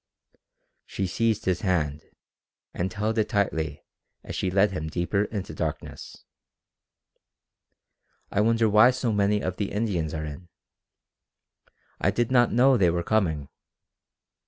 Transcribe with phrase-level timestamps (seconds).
[0.87, 2.01] She seized his hand,
[2.73, 3.83] and held it tightly
[4.23, 6.23] as she led him deeper into darkness.
[8.31, 10.47] "I wonder why so many of the Indians are in?
[11.99, 13.47] I did not know they were coming.